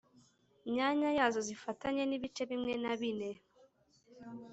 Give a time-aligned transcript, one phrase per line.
[0.71, 3.29] myanya yazo zifatanye n ibice bimwe na bine